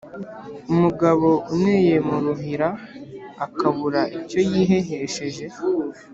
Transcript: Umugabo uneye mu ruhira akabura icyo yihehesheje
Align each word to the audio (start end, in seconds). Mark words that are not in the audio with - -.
Umugabo 0.71 1.27
uneye 1.55 1.95
mu 2.07 2.17
ruhira 2.23 2.69
akabura 3.45 4.01
icyo 4.17 4.39
yihehesheje 4.49 5.45